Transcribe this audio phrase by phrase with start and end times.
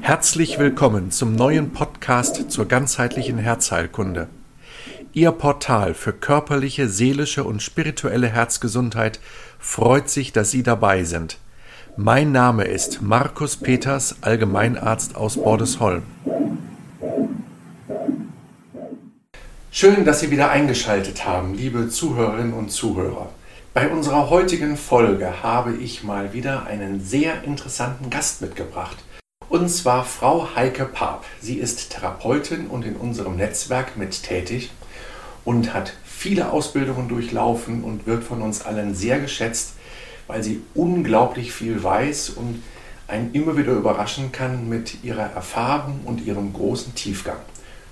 [0.00, 4.28] Herzlich willkommen zum neuen Podcast zur ganzheitlichen Herzheilkunde.
[5.12, 9.20] Ihr Portal für körperliche, seelische und spirituelle Herzgesundheit
[9.58, 11.38] freut sich, dass Sie dabei sind.
[11.96, 16.02] Mein Name ist Markus Peters, Allgemeinarzt aus Bordesholm.
[19.72, 23.30] Schön, dass Sie wieder eingeschaltet haben, liebe Zuhörerinnen und Zuhörer.
[23.72, 28.96] Bei unserer heutigen Folge habe ich mal wieder einen sehr interessanten Gast mitgebracht.
[29.48, 31.24] Und zwar Frau Heike Paap.
[31.40, 34.72] Sie ist Therapeutin und in unserem Netzwerk mit tätig
[35.44, 39.74] und hat viele Ausbildungen durchlaufen und wird von uns allen sehr geschätzt,
[40.26, 42.64] weil sie unglaublich viel weiß und
[43.06, 47.38] einen immer wieder überraschen kann mit ihrer Erfahrung und ihrem großen Tiefgang.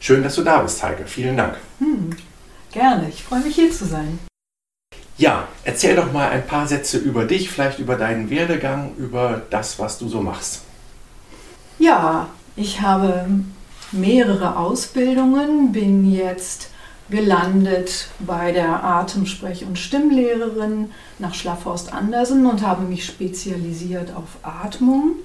[0.01, 1.07] Schön, dass du da bist, Heike.
[1.07, 1.57] Vielen Dank.
[1.79, 2.11] Hm,
[2.73, 3.09] gerne.
[3.09, 4.19] Ich freue mich hier zu sein.
[5.19, 9.81] Ja, erzähl doch mal ein paar Sätze über dich, vielleicht über deinen Werdegang, über das,
[9.81, 10.63] was du so machst.
[11.81, 13.29] Ja, ich habe
[13.91, 16.71] mehrere Ausbildungen, bin jetzt
[17.11, 25.17] gelandet bei der Atemsprech- und Stimmlehrerin nach Schlafhorst Andersen und habe mich spezialisiert auf Atmung.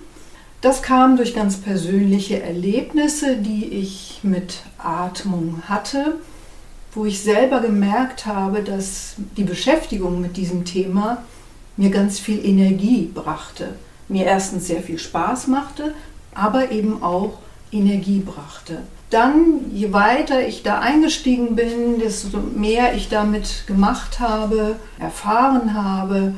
[0.61, 6.15] Das kam durch ganz persönliche Erlebnisse, die ich mit Atmung hatte
[6.95, 11.23] wo ich selber gemerkt habe, dass die Beschäftigung mit diesem Thema
[11.77, 13.75] mir ganz viel Energie brachte.
[14.07, 15.93] Mir erstens sehr viel Spaß machte,
[16.35, 17.39] aber eben auch
[17.71, 18.79] Energie brachte.
[19.09, 26.33] Dann, je weiter ich da eingestiegen bin, desto mehr ich damit gemacht habe, erfahren habe,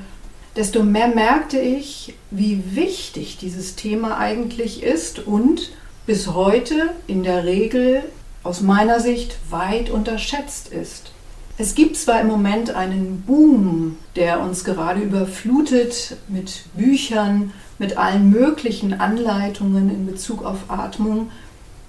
[0.55, 5.71] desto mehr merkte ich, wie wichtig dieses Thema eigentlich ist und
[6.05, 8.03] bis heute in der Regel
[8.45, 11.11] aus meiner Sicht weit unterschätzt ist.
[11.57, 18.29] Es gibt zwar im Moment einen Boom, der uns gerade überflutet mit Büchern, mit allen
[18.29, 21.31] möglichen Anleitungen in Bezug auf Atmung,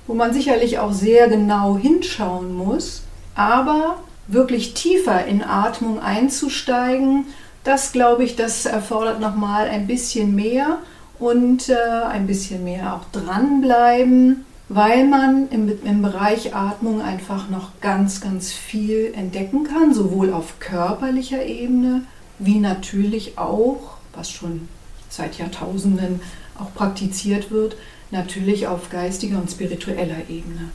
[0.07, 3.03] wo man sicherlich auch sehr genau hinschauen muss,
[3.35, 3.98] aber
[4.29, 7.27] wirklich tiefer in Atmung einzusteigen,
[7.64, 10.79] das glaube ich, das erfordert nochmal ein bisschen mehr
[11.19, 11.75] und äh,
[12.09, 18.53] ein bisschen mehr auch dranbleiben weil man im, im Bereich Atmung einfach noch ganz, ganz
[18.53, 22.03] viel entdecken kann, sowohl auf körperlicher Ebene
[22.39, 24.69] wie natürlich auch, was schon
[25.09, 26.21] seit Jahrtausenden
[26.59, 27.77] auch praktiziert wird,
[28.11, 30.71] natürlich auf geistiger und spiritueller Ebene.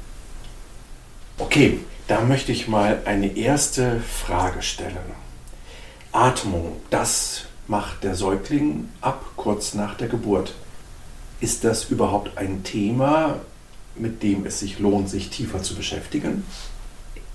[1.37, 4.97] Okay, da möchte ich mal eine erste Frage stellen.
[6.11, 10.53] Atmung, das macht der Säugling ab kurz nach der Geburt.
[11.39, 13.39] Ist das überhaupt ein Thema,
[13.95, 16.43] mit dem es sich lohnt, sich tiefer zu beschäftigen?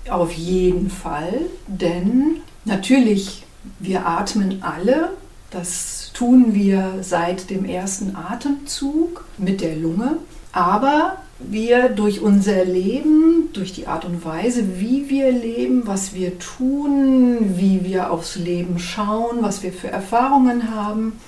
[0.09, 3.43] Auf jeden Fall, denn natürlich,
[3.79, 5.09] wir atmen alle.
[5.51, 10.17] Das tun wir seit dem ersten Atemzug mit der Lunge.
[10.51, 16.39] Aber wir durch unser Leben, durch die Art und Weise, wie wir leben, was wir
[16.39, 21.19] tun, wie wir aufs Leben schauen, was wir für Erfahrungen haben,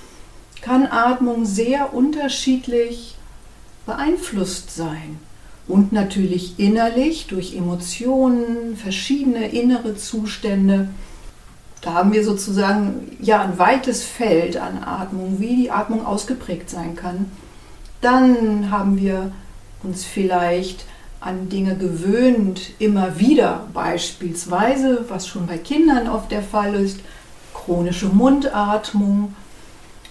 [0.62, 3.16] kann Atmung sehr unterschiedlich
[3.86, 5.18] beeinflusst sein.
[5.66, 10.88] Und natürlich innerlich durch Emotionen, verschiedene innere Zustände.
[11.80, 16.96] Da haben wir sozusagen ja ein weites Feld an Atmung, wie die Atmung ausgeprägt sein
[16.96, 17.26] kann.
[18.00, 19.32] Dann haben wir
[19.82, 20.86] uns vielleicht
[21.20, 27.00] an Dinge gewöhnt, immer wieder beispielsweise, was schon bei Kindern oft der Fall ist,
[27.52, 29.34] chronische Mundatmung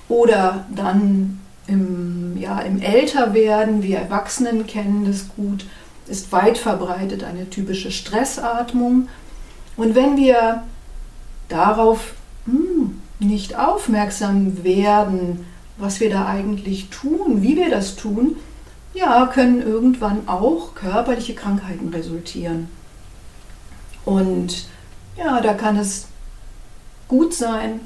[0.08, 5.66] oder dann im, ja, im Älterwerden, wir Erwachsenen kennen das gut,
[6.08, 9.08] ist weit verbreitet eine typische Stressatmung.
[9.78, 10.64] Und wenn wir
[11.48, 12.14] darauf
[12.46, 15.46] hm, nicht aufmerksam werden,
[15.78, 18.36] was wir da eigentlich tun, wie wir das tun,
[18.94, 22.70] ja, können irgendwann auch körperliche Krankheiten resultieren.
[24.04, 24.68] Und
[25.18, 26.08] ja, da kann es
[27.08, 27.82] gut sein,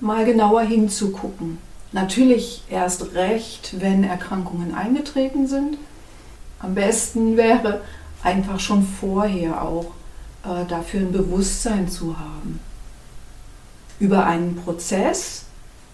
[0.00, 1.58] mal genauer hinzugucken.
[1.92, 5.78] Natürlich erst recht, wenn Erkrankungen eingetreten sind.
[6.58, 7.82] Am besten wäre
[8.22, 9.92] einfach schon vorher auch
[10.44, 12.60] äh, dafür ein Bewusstsein zu haben.
[13.98, 15.44] Über einen Prozess,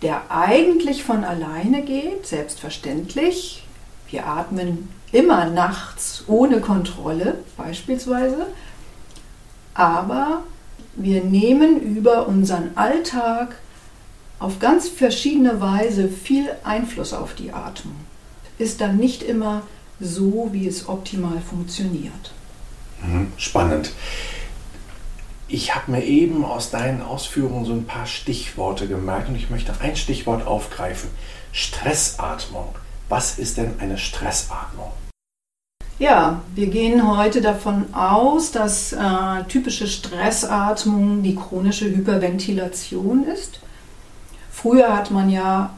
[0.01, 3.65] der eigentlich von alleine geht, selbstverständlich.
[4.11, 8.47] Wir atmen immer nachts ohne Kontrolle beispielsweise,
[9.75, 10.43] aber
[10.95, 13.57] wir nehmen über unseren Alltag
[14.43, 17.95] auf ganz verschiedene Weise viel Einfluss auf die Atmung.
[18.59, 19.63] Ist dann nicht immer
[20.01, 22.33] so, wie es optimal funktioniert.
[23.03, 23.93] Mhm, spannend.
[25.47, 29.75] Ich habe mir eben aus deinen Ausführungen so ein paar Stichworte gemerkt und ich möchte
[29.81, 31.11] ein Stichwort aufgreifen.
[31.53, 32.75] Stressatmung.
[33.09, 34.91] Was ist denn eine Stressatmung?
[35.99, 43.62] Ja, wir gehen heute davon aus, dass äh, typische Stressatmung die chronische Hyperventilation ist.
[44.63, 45.75] Früher hat man ja,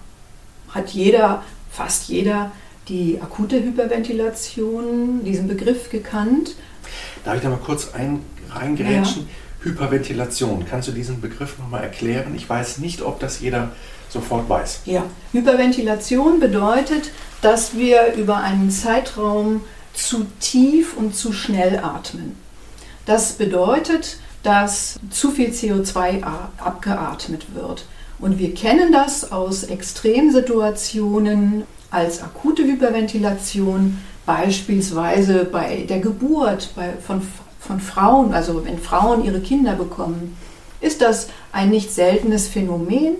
[0.69, 2.53] hat jeder, fast jeder,
[2.89, 6.55] die akute Hyperventilation, diesen Begriff gekannt.
[7.25, 8.21] Darf ich da mal kurz ein,
[8.51, 9.23] reingrätschen?
[9.23, 9.65] Ja.
[9.65, 12.35] Hyperventilation, kannst du diesen Begriff nochmal erklären?
[12.37, 13.73] Ich weiß nicht, ob das jeder
[14.11, 14.83] sofort weiß.
[14.85, 17.11] Ja, Hyperventilation bedeutet,
[17.41, 19.63] dass wir über einen Zeitraum
[19.95, 22.37] zu tief und zu schnell atmen.
[23.07, 26.23] Das bedeutet, dass zu viel CO2
[26.59, 27.87] abgeatmet wird.
[28.19, 37.23] Und wir kennen das aus Extremsituationen als akute Hyperventilation, beispielsweise bei der Geburt bei, von,
[37.61, 40.37] von Frauen, also wenn Frauen ihre Kinder bekommen,
[40.81, 43.17] ist das ein nicht seltenes Phänomen.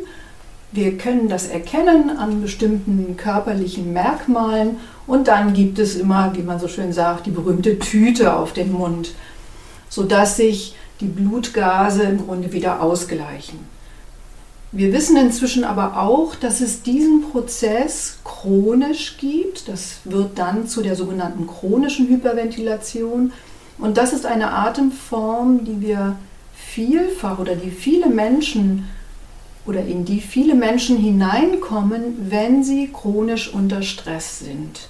[0.73, 6.59] Wir können das erkennen an bestimmten körperlichen Merkmalen und dann gibt es immer, wie man
[6.59, 9.15] so schön sagt, die berühmte Tüte auf den Mund,
[9.89, 13.74] sodass sich die Blutgase im Grunde wieder ausgleichen.
[14.77, 19.69] Wir wissen inzwischen aber auch, dass es diesen Prozess chronisch gibt.
[19.69, 23.33] Das wird dann zu der sogenannten chronischen Hyperventilation.
[23.79, 26.17] Und das ist eine Atemform, die wir
[26.57, 28.89] vielfach oder die viele Menschen
[29.65, 34.89] oder in die viele Menschen hineinkommen, wenn sie chronisch unter Stress sind.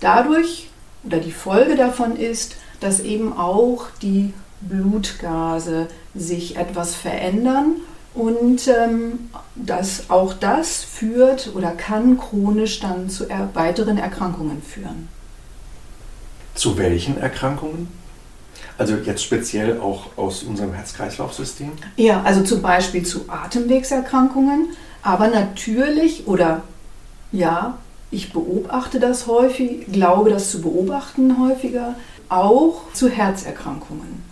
[0.00, 0.68] Dadurch
[1.02, 7.76] oder die Folge davon ist, dass eben auch die Blutgase sich etwas verändern
[8.14, 15.08] und ähm, das, auch das führt oder kann chronisch dann zu er weiteren Erkrankungen führen.
[16.54, 17.88] Zu welchen Erkrankungen?
[18.76, 21.72] Also jetzt speziell auch aus unserem Herz-Kreislauf-System?
[21.96, 24.68] Ja, also zum Beispiel zu Atemwegserkrankungen,
[25.02, 26.62] aber natürlich oder
[27.30, 27.78] ja,
[28.10, 31.94] ich beobachte das häufig, glaube das zu beobachten häufiger,
[32.28, 34.22] auch zu Herzerkrankungen.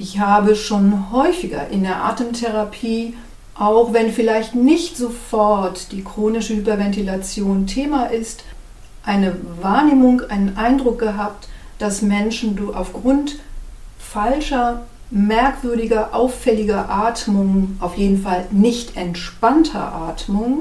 [0.00, 3.14] Ich habe schon häufiger in der Atemtherapie,
[3.56, 8.44] auch wenn vielleicht nicht sofort die chronische Hyperventilation Thema ist,
[9.04, 11.48] eine Wahrnehmung, einen Eindruck gehabt,
[11.80, 13.40] dass Menschen aufgrund
[13.98, 20.60] falscher, merkwürdiger, auffälliger Atmung, auf jeden Fall nicht entspannter Atmung,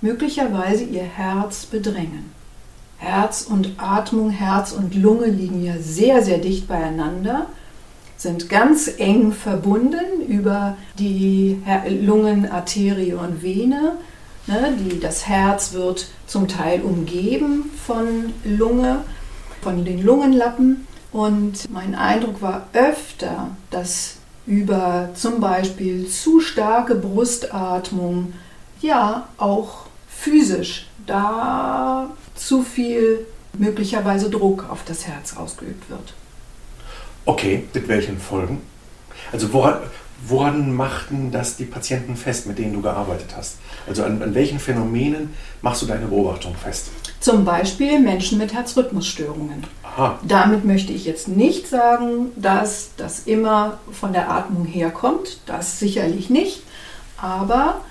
[0.00, 2.32] möglicherweise ihr Herz bedrängen.
[2.96, 7.48] Herz und Atmung, Herz und Lunge liegen ja sehr, sehr dicht beieinander,
[8.16, 13.96] sind ganz eng verbunden über die Lungenarterie und Vene.
[14.46, 19.04] Ne, die, das Herz wird zum Teil umgeben von Lunge,
[19.60, 20.86] von den Lungenlappen.
[21.12, 24.16] Und mein Eindruck war öfter, dass
[24.46, 28.32] über zum Beispiel zu starke Brustatmung
[28.80, 33.26] ja auch physisch da zu viel
[33.58, 36.14] möglicherweise Druck auf das Herz ausgeübt wird.
[37.24, 38.60] Okay, mit welchen Folgen?
[39.32, 39.76] Also woran,
[40.26, 43.58] woran machten das die Patienten fest, mit denen du gearbeitet hast?
[43.86, 46.90] Also an, an welchen Phänomenen machst du deine Beobachtung fest?
[47.20, 49.64] Zum Beispiel Menschen mit Herzrhythmusstörungen.
[49.84, 50.18] Aha.
[50.26, 55.38] Damit möchte ich jetzt nicht sagen, dass das immer von der Atmung herkommt.
[55.46, 56.62] Das sicherlich nicht.
[57.16, 57.82] Aber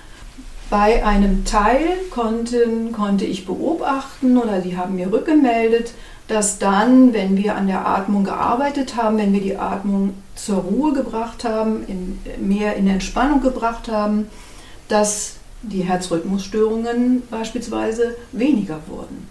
[0.68, 5.92] bei einem Teil konnten, konnte ich beobachten oder sie haben mir rückgemeldet,
[6.28, 10.92] dass dann, wenn wir an der Atmung gearbeitet haben, wenn wir die Atmung zur Ruhe
[10.92, 14.28] gebracht haben, in, mehr in Entspannung gebracht haben,
[14.88, 19.28] dass die Herzrhythmusstörungen beispielsweise weniger wurden.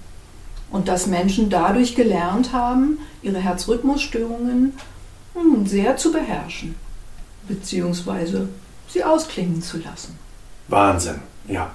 [0.72, 4.74] Und dass Menschen dadurch gelernt haben, ihre Herzrhythmusstörungen
[5.34, 6.76] hm, sehr zu beherrschen,
[7.48, 8.48] beziehungsweise
[8.88, 10.18] sie ausklingen zu lassen.
[10.68, 11.20] Wahnsinn.
[11.48, 11.72] Ja.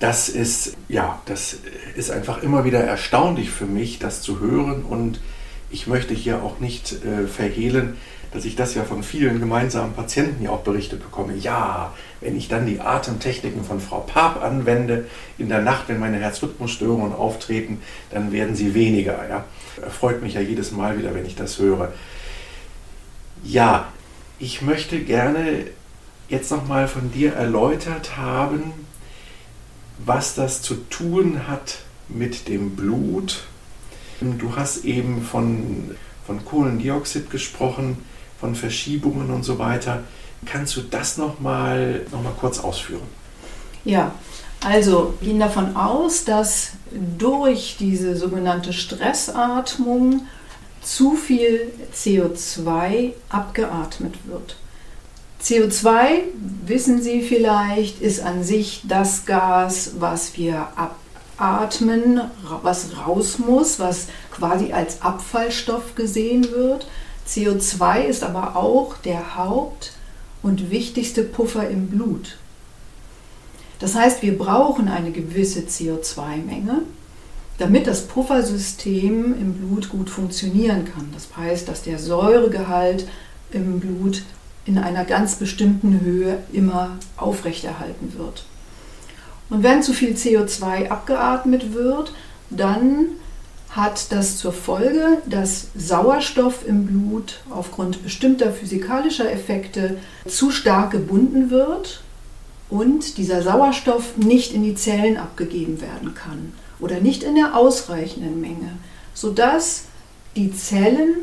[0.00, 1.56] Das ist, ja, das
[1.96, 4.84] ist einfach immer wieder erstaunlich für mich, das zu hören.
[4.84, 5.20] Und
[5.70, 7.96] ich möchte hier auch nicht äh, verhehlen,
[8.32, 11.34] dass ich das ja von vielen gemeinsamen Patienten ja auch berichtet bekomme.
[11.34, 15.06] Ja, wenn ich dann die Atemtechniken von Frau Paap anwende,
[15.38, 19.18] in der Nacht, wenn meine Herzrhythmusstörungen auftreten, dann werden sie weniger.
[19.28, 19.44] Ja.
[19.88, 21.92] Freut mich ja jedes Mal wieder, wenn ich das höre.
[23.44, 23.88] Ja,
[24.38, 25.64] ich möchte gerne
[26.28, 28.72] jetzt nochmal von dir erläutert haben,
[30.04, 33.44] was das zu tun hat mit dem Blut.
[34.20, 37.98] Du hast eben von, von Kohlendioxid gesprochen,
[38.40, 40.04] von Verschiebungen und so weiter.
[40.46, 43.06] Kannst du das nochmal noch mal kurz ausführen?
[43.84, 44.12] Ja,
[44.64, 50.26] also gehen davon aus, dass durch diese sogenannte Stressatmung
[50.82, 54.56] zu viel CO2 abgeatmet wird.
[55.42, 56.22] CO2,
[56.66, 60.96] wissen Sie vielleicht, ist an sich das Gas, was wir ab,
[61.38, 62.20] ausatmen,
[62.62, 66.86] was raus muss, was quasi als Abfallstoff gesehen wird.
[67.26, 69.92] CO2 ist aber auch der Haupt-
[70.42, 72.38] und wichtigste Puffer im Blut.
[73.78, 76.82] Das heißt, wir brauchen eine gewisse CO2-Menge,
[77.58, 81.10] damit das Puffersystem im Blut gut funktionieren kann.
[81.12, 83.06] Das heißt, dass der Säuregehalt
[83.52, 84.22] im Blut
[84.68, 88.44] in einer ganz bestimmten Höhe immer aufrechterhalten wird.
[89.48, 92.12] Und wenn zu viel CO2 abgeatmet wird,
[92.50, 93.06] dann
[93.70, 101.50] hat das zur Folge, dass Sauerstoff im Blut aufgrund bestimmter physikalischer Effekte zu stark gebunden
[101.50, 102.02] wird
[102.68, 108.38] und dieser Sauerstoff nicht in die Zellen abgegeben werden kann oder nicht in der ausreichenden
[108.40, 108.72] Menge,
[109.14, 109.84] sodass
[110.36, 111.14] die Zellen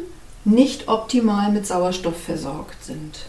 [0.45, 3.27] nicht optimal mit Sauerstoff versorgt sind.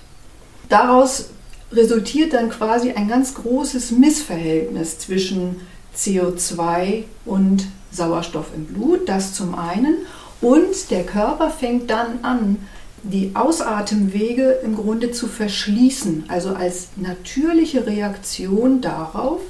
[0.68, 1.30] Daraus
[1.73, 5.61] resultiert dann quasi ein ganz großes Missverhältnis zwischen
[5.96, 9.99] CO2 und Sauerstoff im Blut, das zum einen,
[10.40, 12.58] und der Körper fängt dann an,
[13.02, 19.40] die Ausatemwege im Grunde zu verschließen, also als natürliche Reaktion darauf,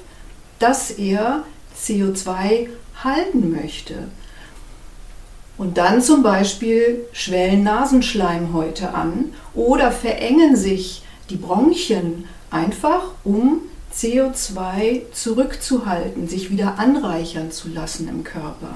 [0.58, 1.44] dass er
[1.78, 2.68] CO2
[3.02, 3.94] halten möchte.
[5.58, 13.62] Und dann zum Beispiel schwellen Nasenschleimhäute an oder verengen sich die Bronchien einfach, um
[13.94, 18.70] CO2 zurückzuhalten, sich wieder anreichern zu lassen im Körper.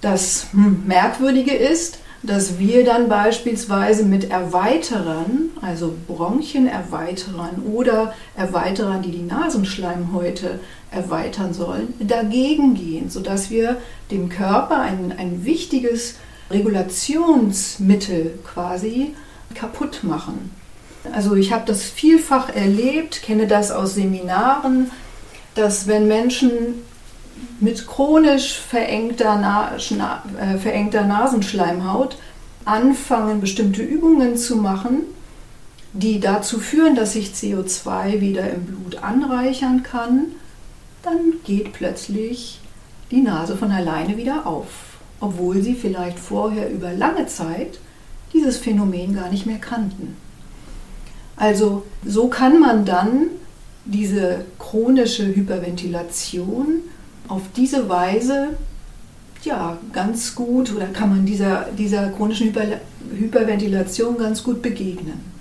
[0.00, 9.22] Das Merkwürdige ist, dass wir dann beispielsweise mit Erweiterern, also Bronchienerweiterern oder Erweiterern, die die
[9.22, 10.60] Nasenschleimhäute
[10.92, 13.78] erweitern sollen, dagegen gehen, sodass wir
[14.10, 16.16] dem Körper ein, ein wichtiges
[16.50, 19.14] Regulationsmittel quasi
[19.54, 20.50] kaputt machen.
[21.10, 24.90] Also ich habe das vielfach erlebt, kenne das aus Seminaren,
[25.54, 26.50] dass wenn Menschen
[27.60, 29.74] mit chronisch verengter, Na
[30.38, 32.16] äh, verengter Nasenschleimhaut
[32.64, 35.02] anfangen, bestimmte Übungen zu machen,
[35.92, 40.26] die dazu führen, dass sich CO2 wieder im Blut anreichern kann,
[41.02, 42.60] dann geht plötzlich
[43.10, 44.68] die Nase von alleine wieder auf,
[45.20, 47.78] obwohl sie vielleicht vorher über lange Zeit
[48.32, 50.16] dieses Phänomen gar nicht mehr kannten.
[51.36, 53.28] Also so kann man dann
[53.84, 56.82] diese chronische Hyperventilation
[57.28, 58.50] auf diese Weise
[59.44, 62.80] ja ganz gut oder kann man dieser, dieser chronischen Hyper,
[63.18, 65.32] Hyperventilation ganz gut begegnen.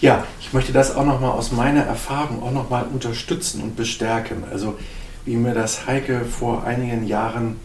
[0.00, 4.44] Ja, ich möchte das auch nochmal aus meiner Erfahrung auch nochmal unterstützen und bestärken.
[4.50, 4.76] Also
[5.24, 7.56] wie mir das Heike vor einigen Jahren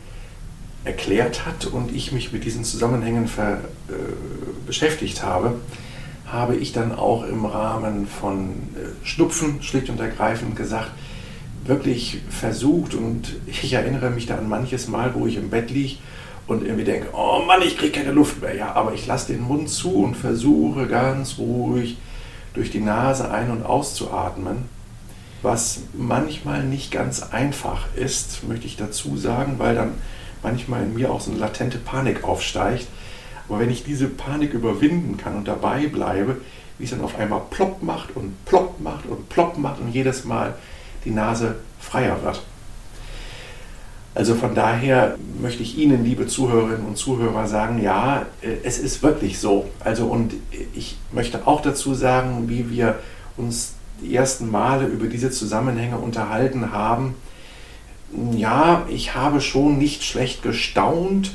[0.86, 3.56] erklärt hat und ich mich mit diesen Zusammenhängen ver,
[3.90, 3.94] äh,
[4.66, 5.56] beschäftigt habe,
[6.32, 10.92] habe ich dann auch im Rahmen von äh, Schnupfen schlicht und ergreifend gesagt,
[11.66, 15.98] wirklich versucht und ich erinnere mich da an manches Mal, wo ich im Bett liege
[16.48, 18.56] und irgendwie denke, oh Mann, ich kriege keine Luft mehr.
[18.56, 21.98] Ja, aber ich lasse den Mund zu und versuche ganz ruhig
[22.54, 24.66] durch die Nase ein- und auszuatmen.
[25.42, 29.94] Was manchmal nicht ganz einfach ist, möchte ich dazu sagen, weil dann
[30.42, 32.88] manchmal in mir auch so eine latente Panik aufsteigt
[33.50, 36.38] aber wenn ich diese Panik überwinden kann und dabei bleibe,
[36.78, 40.24] wie es dann auf einmal plopp macht und plopp macht und plopp macht und jedes
[40.24, 40.56] Mal
[41.04, 42.42] die Nase freier wird.
[44.16, 49.02] Also von daher möchte ich Ihnen, liebe Zuhörerinnen und Zuhörer, sagen, ja, äh, es ist
[49.04, 49.70] wirklich so.
[49.80, 50.34] Also und
[50.74, 53.00] ich möchte auch dazu sagen, wie wir
[53.38, 57.16] uns die ersten Male über diese Zusammenhänge unterhalten haben.
[58.36, 61.32] Ja, ich habe schon nicht schlecht gestaunt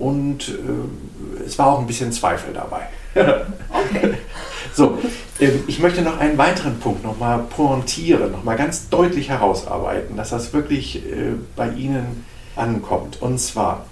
[0.00, 2.88] und äh, es war auch ein bisschen Zweifel dabei.
[3.14, 4.14] okay.
[4.72, 4.98] So,
[5.40, 10.52] äh, ich möchte noch einen weiteren Punkt nochmal pointieren, nochmal ganz deutlich herausarbeiten, dass das
[10.52, 12.24] wirklich äh, bei Ihnen
[12.56, 13.20] ankommt.
[13.20, 13.86] Und zwar,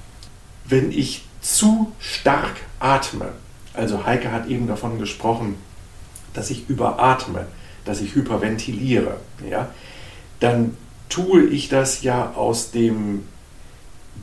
[0.64, 3.30] wenn ich zu stark atme,
[3.74, 5.56] also Heike hat eben davon gesprochen,
[6.32, 7.46] dass ich überatme,
[7.84, 9.16] dass ich hyperventiliere,
[9.48, 9.68] ja,
[10.40, 10.76] dann
[11.08, 13.24] tue ich das ja aus dem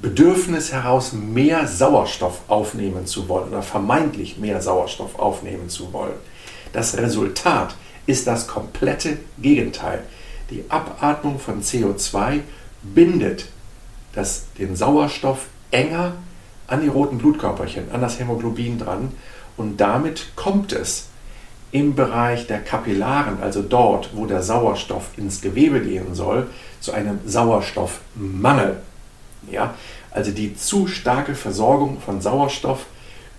[0.02, 6.16] Bedürfnis heraus, mehr Sauerstoff aufnehmen zu wollen oder vermeintlich mehr Sauerstoff aufnehmen zu wollen.
[6.74, 7.76] Das Resultat
[8.06, 10.04] ist das komplette Gegenteil.
[10.50, 12.42] Die Abatmung von CO2
[12.84, 13.48] bindet
[14.14, 16.14] das, den Sauerstoff enger
[16.68, 19.12] an die roten Blutkörperchen, an das Hämoglobin dran
[19.58, 21.08] und damit kommt es
[21.72, 26.48] im Bereich der Kapillaren, also dort, wo der Sauerstoff ins Gewebe gehen soll,
[26.80, 28.78] zu einem Sauerstoffmangel.
[29.52, 29.74] Ja?
[30.12, 32.86] Also die zu starke Versorgung von Sauerstoff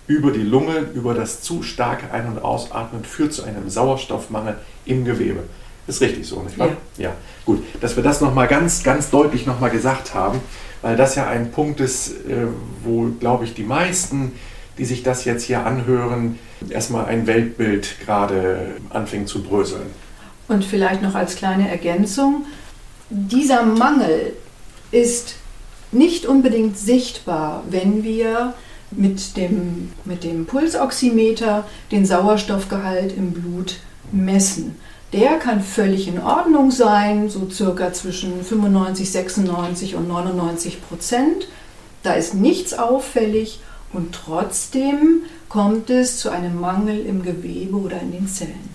[0.07, 5.03] über die Lunge, über das zu starke Ein- und Ausatmen führt zu einem Sauerstoffmangel im
[5.03, 5.43] Gewebe.
[5.87, 6.69] Ist richtig so, nicht wahr?
[6.97, 7.05] Ja.
[7.05, 7.15] ja.
[7.45, 10.39] Gut, dass wir das nochmal ganz, ganz deutlich nochmal gesagt haben,
[10.81, 12.47] weil das ja ein Punkt ist, äh,
[12.83, 14.33] wo, glaube ich, die meisten,
[14.77, 19.87] die sich das jetzt hier anhören, erstmal ein Weltbild gerade anfängt zu bröseln.
[20.47, 22.45] Und vielleicht noch als kleine Ergänzung,
[23.09, 24.33] dieser Mangel
[24.91, 25.35] ist
[25.91, 28.53] nicht unbedingt sichtbar, wenn wir
[28.91, 33.77] mit dem, mit dem Pulsoximeter den Sauerstoffgehalt im Blut
[34.11, 34.75] messen.
[35.13, 41.47] Der kann völlig in Ordnung sein, so circa zwischen 95, 96 und 99 Prozent.
[42.03, 43.59] Da ist nichts auffällig
[43.93, 48.69] und trotzdem kommt es zu einem Mangel im Gewebe oder in den Zellen.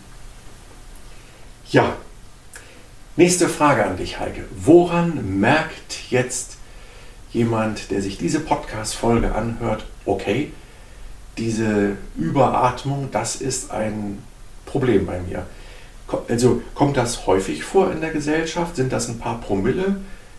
[1.70, 1.96] Ja,
[3.16, 4.44] nächste Frage an dich, Heike.
[4.56, 6.51] Woran merkt jetzt
[7.32, 10.52] jemand, der sich diese Podcast-Folge anhört, okay,
[11.38, 14.18] diese Überatmung, das ist ein
[14.66, 15.46] Problem bei mir?
[16.28, 18.76] Also kommt das häufig vor in der Gesellschaft?
[18.76, 19.96] Sind das ein paar Promille?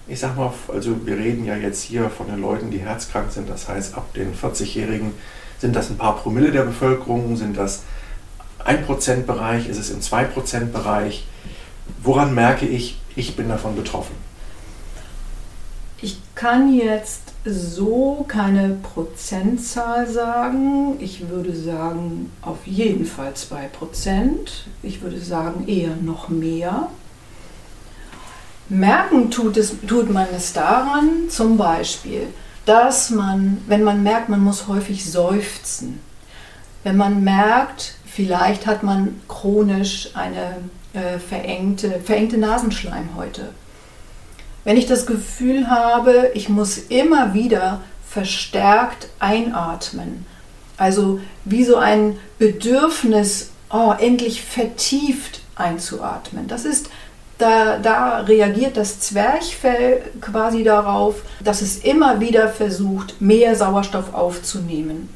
[0.07, 3.49] Ich sag mal, also wir reden ja jetzt hier von den Leuten, die herzkrank sind,
[3.49, 5.13] das heißt ab den 40-Jährigen
[5.59, 7.83] sind das ein paar Promille der Bevölkerung, sind das
[8.65, 11.25] 1%-Bereich, ist es im 2%-Bereich?
[12.01, 14.13] Woran merke ich, ich bin davon betroffen?
[16.03, 20.97] Ich kann jetzt so keine Prozentzahl sagen.
[20.99, 23.69] Ich würde sagen, auf jeden Fall 2%
[24.81, 26.89] Ich würde sagen, eher noch mehr.
[28.67, 32.27] Merken tut, es, tut man es daran, zum Beispiel,
[32.65, 36.01] dass man, wenn man merkt, man muss häufig seufzen,
[36.83, 40.57] wenn man merkt, vielleicht hat man chronisch eine
[40.91, 43.51] äh, verengte, verengte Nasenschleimhäute
[44.63, 50.25] wenn ich das Gefühl habe, ich muss immer wieder verstärkt einatmen,
[50.77, 56.47] also wie so ein Bedürfnis, oh, endlich vertieft einzuatmen.
[56.47, 56.89] Das ist,
[57.37, 65.09] da, da reagiert das Zwerchfell quasi darauf, dass es immer wieder versucht, mehr Sauerstoff aufzunehmen.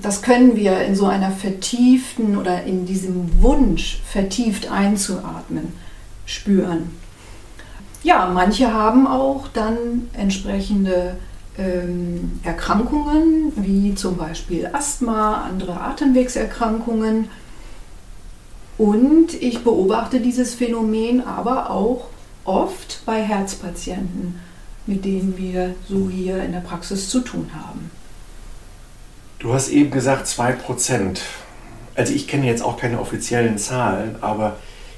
[0.00, 5.74] Das können wir in so einer vertieften oder in diesem Wunsch, vertieft einzuatmen,
[6.24, 7.01] spüren.
[8.02, 11.16] Ja, manche haben auch dann entsprechende
[11.56, 17.28] ähm, Erkrankungen, wie zum Beispiel Asthma, andere Atemwegserkrankungen.
[18.78, 22.08] Und ich beobachte dieses Phänomen aber auch
[22.44, 24.40] oft bei Herzpatienten,
[24.86, 27.90] mit denen wir so hier in der Praxis zu tun haben.
[29.38, 31.18] Du hast eben gesagt 2%.
[31.94, 34.56] Also ich kenne jetzt auch keine offiziellen Zahlen, aber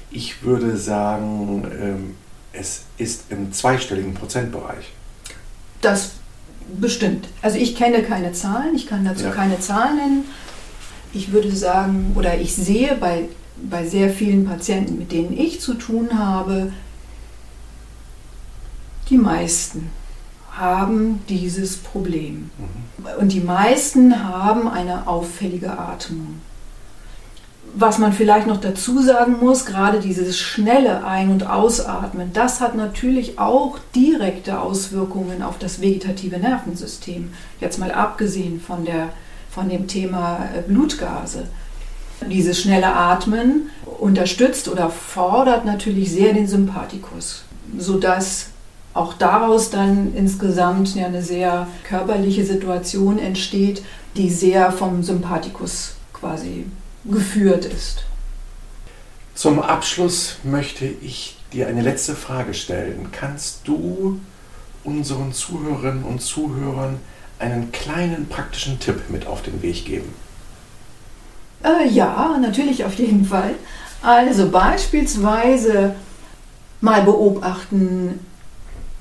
[0.09, 2.15] ich würde sagen, ähm,
[2.59, 4.91] es ist im zweistelligen Prozentbereich.
[5.81, 6.11] Das
[6.79, 7.27] bestimmt.
[7.41, 9.31] Also ich kenne keine Zahlen, ich kann dazu ja.
[9.31, 10.25] keine Zahlen nennen.
[11.13, 15.75] Ich würde sagen, oder ich sehe bei, bei sehr vielen Patienten, mit denen ich zu
[15.75, 16.73] tun habe,
[19.09, 19.91] die meisten
[20.51, 22.49] haben dieses Problem.
[22.57, 23.05] Mhm.
[23.19, 26.41] Und die meisten haben eine auffällige Atmung
[27.77, 32.75] was man vielleicht noch dazu sagen muss, gerade dieses schnelle Ein- und Ausatmen, das hat
[32.75, 37.33] natürlich auch direkte Auswirkungen auf das vegetative Nervensystem.
[37.59, 39.09] Jetzt mal abgesehen von, der,
[39.51, 41.47] von dem Thema äh, Blutgase.
[42.31, 47.43] Dieses schnelle Atmen unterstützt oder fordert natürlich sehr den Sympathikus,
[47.77, 48.47] sodass
[48.93, 53.83] auch daraus dann insgesamt eine sehr körperliche Situation entsteht,
[54.15, 56.65] die sehr vom Sympathikus quasi
[57.09, 58.03] geführt ist.
[59.33, 63.09] Zum Abschluss möchte ich dir eine letzte Frage stellen.
[63.11, 64.19] Kannst du
[64.83, 66.99] unseren Zuhörerinnen und Zuhörern
[67.39, 70.13] einen kleinen praktischen Tipp mit auf den Weg geben?
[71.63, 73.55] Äh, ja, natürlich auf jeden Fall.
[74.01, 75.95] Also beispielsweise
[76.79, 78.19] mal beobachten,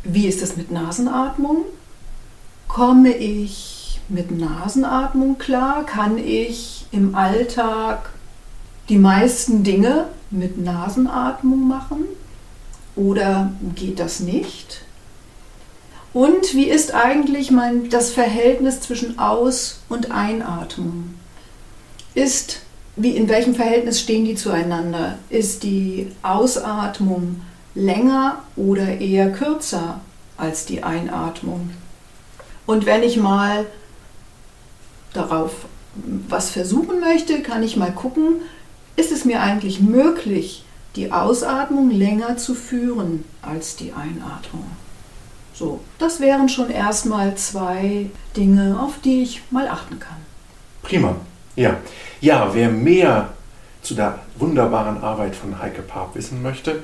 [0.02, 1.64] wie ist es mit Nasenatmung?
[2.68, 3.73] Komme ich
[4.08, 5.84] mit Nasenatmung klar?
[5.84, 8.10] Kann ich im Alltag
[8.88, 12.04] die meisten Dinge mit Nasenatmung machen
[12.96, 14.82] oder geht das nicht?
[16.12, 21.14] Und wie ist eigentlich mein, das Verhältnis zwischen Aus- und Einatmung?
[22.14, 22.60] Ist,
[22.94, 25.18] wie, in welchem Verhältnis stehen die zueinander?
[25.28, 27.40] Ist die Ausatmung
[27.74, 30.00] länger oder eher kürzer
[30.36, 31.70] als die Einatmung?
[32.64, 33.66] Und wenn ich mal
[35.14, 35.52] darauf
[36.28, 38.42] was versuchen möchte, kann ich mal gucken,
[38.96, 40.64] ist es mir eigentlich möglich,
[40.96, 44.66] die Ausatmung länger zu führen als die Einatmung.
[45.54, 50.16] So, das wären schon erstmal zwei Dinge, auf die ich mal achten kann.
[50.82, 51.16] Prima.
[51.56, 51.76] Ja,
[52.20, 53.28] ja, wer mehr
[53.82, 56.82] zu der wunderbaren Arbeit von Heike Paap wissen möchte,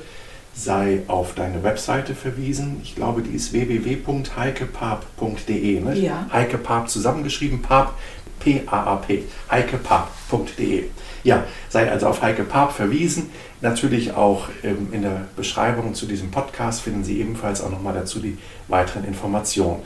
[0.53, 2.79] sei auf deine Webseite verwiesen.
[2.83, 5.81] Ich glaube, die ist www.heikepap.de.
[5.81, 5.97] Ne?
[5.97, 6.25] Ja.
[6.31, 7.93] Heike Paap zusammengeschrieben, Paap,
[8.41, 10.85] P-A-A-P, heikepap.de.
[11.23, 13.29] Ja, sei also auf Heike Paap verwiesen.
[13.61, 18.19] Natürlich auch ähm, in der Beschreibung zu diesem Podcast finden Sie ebenfalls auch nochmal dazu
[18.19, 19.83] die weiteren Informationen.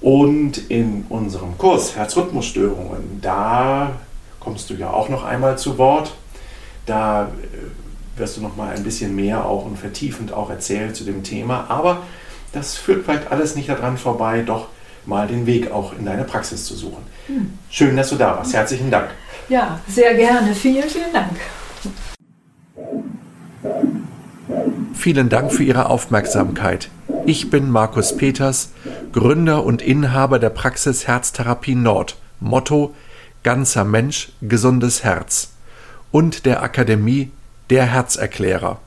[0.00, 3.92] Und in unserem Kurs Herzrhythmusstörungen, da
[4.40, 6.14] kommst du ja auch noch einmal zu Wort.
[6.86, 11.04] Da äh, wirst du noch mal ein bisschen mehr auch und vertiefend auch erzählen zu
[11.04, 11.66] dem Thema.
[11.68, 12.02] Aber
[12.52, 14.68] das führt vielleicht alles nicht daran vorbei, doch
[15.06, 17.02] mal den Weg auch in deine Praxis zu suchen.
[17.70, 18.54] Schön, dass du da warst.
[18.54, 19.10] Herzlichen Dank.
[19.48, 20.54] Ja, sehr gerne.
[20.54, 21.36] Vielen, vielen Dank.
[24.94, 26.88] Vielen Dank für Ihre Aufmerksamkeit.
[27.26, 28.70] Ich bin Markus Peters,
[29.12, 32.16] Gründer und Inhaber der Praxis Herztherapie Nord.
[32.40, 32.94] Motto
[33.42, 35.52] Ganzer Mensch, gesundes Herz.
[36.10, 37.30] Und der Akademie
[37.68, 38.78] Der Herzerklärer.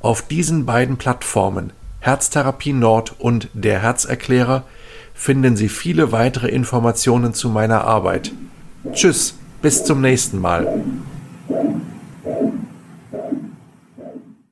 [0.00, 4.64] Auf diesen beiden Plattformen Herztherapie Nord und Der Herzerklärer
[5.14, 8.32] finden Sie viele weitere Informationen zu meiner Arbeit.
[8.92, 10.82] Tschüss, bis zum nächsten Mal.